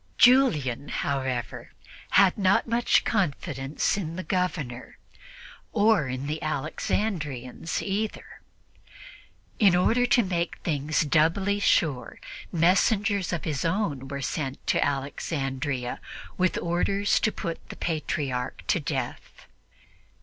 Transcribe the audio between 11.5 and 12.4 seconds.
sure,